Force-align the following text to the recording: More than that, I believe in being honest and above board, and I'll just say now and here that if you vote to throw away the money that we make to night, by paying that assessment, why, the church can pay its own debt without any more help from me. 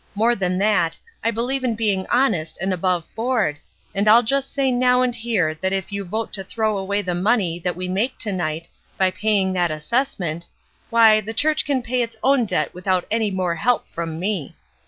More 0.15 0.33
than 0.35 0.57
that, 0.57 0.97
I 1.23 1.29
believe 1.29 1.63
in 1.63 1.75
being 1.75 2.07
honest 2.09 2.57
and 2.59 2.73
above 2.73 3.03
board, 3.13 3.59
and 3.93 4.07
I'll 4.07 4.23
just 4.23 4.51
say 4.51 4.71
now 4.71 5.03
and 5.03 5.13
here 5.13 5.53
that 5.53 5.73
if 5.73 5.91
you 5.91 6.03
vote 6.03 6.33
to 6.33 6.43
throw 6.43 6.75
away 6.79 7.03
the 7.03 7.13
money 7.13 7.59
that 7.59 7.75
we 7.75 7.87
make 7.87 8.17
to 8.17 8.33
night, 8.33 8.67
by 8.97 9.11
paying 9.11 9.53
that 9.53 9.69
assessment, 9.69 10.47
why, 10.89 11.21
the 11.21 11.35
church 11.35 11.65
can 11.65 11.83
pay 11.83 12.01
its 12.01 12.17
own 12.23 12.45
debt 12.47 12.73
without 12.73 13.05
any 13.11 13.29
more 13.29 13.53
help 13.53 13.87
from 13.87 14.19
me. 14.19 14.55